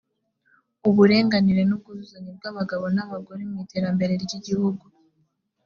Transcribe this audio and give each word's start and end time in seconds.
uburenganire 0.89 1.61
n 1.65 1.71
ubwuzuzanye 1.75 2.29
bw 2.37 2.43
abagabo 2.51 2.85
n 2.95 2.97
abagore 3.05 3.41
mu 3.49 3.55
iterambere 3.63 4.13
ry 4.23 4.31
igihugu 4.37 4.83